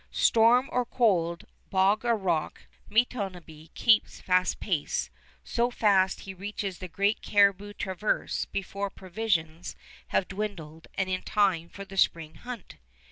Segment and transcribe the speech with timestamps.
[0.09, 5.11] Storm or cold, bog or rock, Matonabbee keeps fast pace,
[5.43, 9.75] so fast he reaches the great caribou traverse before provisions
[10.07, 12.77] have dwindled and in time for the spring hunt.